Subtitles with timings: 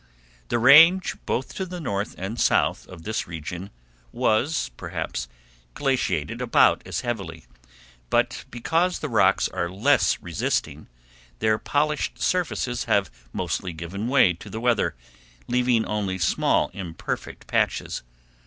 [0.47, 3.69] The Range both to the north and south of this region
[4.11, 5.27] was, perhaps,
[5.75, 7.45] glaciated about as heavily,
[8.09, 10.87] but because the rocks are less resisting,
[11.37, 14.95] their polished surfaces have mostly given way to the weather,
[15.47, 18.01] leaving only small imperfect patches.